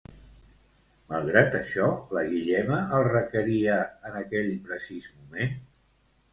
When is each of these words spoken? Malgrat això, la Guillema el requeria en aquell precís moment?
Malgrat 1.13 1.57
això, 1.59 1.89
la 2.19 2.25
Guillema 2.33 2.81
el 3.01 3.07
requeria 3.11 3.79
en 4.11 4.19
aquell 4.25 4.53
precís 4.67 5.15
moment? 5.23 5.59